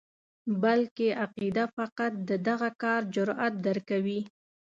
[0.63, 4.21] بلکې عقیده فقط د دغه کار جرأت درکوي.